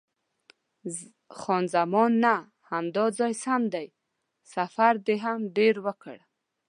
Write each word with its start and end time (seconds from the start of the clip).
خان 1.39 1.63
زمان: 1.73 2.11
نه، 2.23 2.35
همدا 2.71 3.05
ځای 3.19 3.33
سم 3.43 3.61
دی، 3.73 3.87
سفر 4.53 4.93
دې 5.05 5.15
هم 5.25 5.39
ډېر 5.57 5.75
وکړ. 5.85 6.17